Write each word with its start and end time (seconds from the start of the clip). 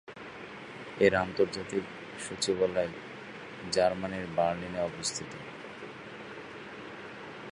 এর 0.99 1.13
আন্তর্জাতিক 1.15 1.83
সচিবালয় 2.19 2.91
জার্মানীর 3.71 4.25
বার্লিনে 4.35 4.79
অবস্থিত। 4.81 5.31